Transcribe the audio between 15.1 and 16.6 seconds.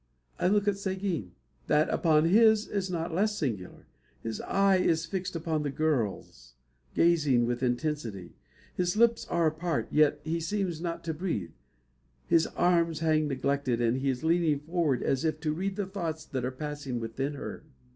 if to read the thoughts that are